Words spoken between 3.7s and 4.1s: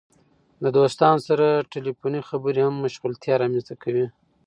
کوي.